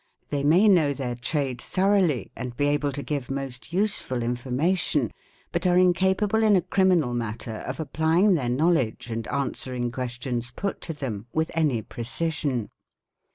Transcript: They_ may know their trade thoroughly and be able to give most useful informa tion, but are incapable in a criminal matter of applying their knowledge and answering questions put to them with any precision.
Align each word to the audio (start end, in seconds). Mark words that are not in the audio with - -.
They_ 0.31 0.41
may 0.47 0.67
know 0.67 0.93
their 0.93 1.13
trade 1.13 1.61
thoroughly 1.61 2.31
and 2.35 2.57
be 2.57 2.65
able 2.65 2.91
to 2.91 3.03
give 3.03 3.29
most 3.29 3.71
useful 3.71 4.21
informa 4.21 4.75
tion, 4.75 5.11
but 5.51 5.67
are 5.67 5.77
incapable 5.77 6.41
in 6.41 6.55
a 6.55 6.63
criminal 6.63 7.13
matter 7.13 7.57
of 7.67 7.79
applying 7.79 8.33
their 8.33 8.49
knowledge 8.49 9.11
and 9.11 9.27
answering 9.27 9.91
questions 9.91 10.49
put 10.49 10.81
to 10.81 10.93
them 10.93 11.27
with 11.33 11.51
any 11.53 11.83
precision. 11.83 12.71